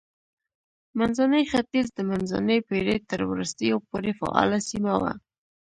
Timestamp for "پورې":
3.89-4.11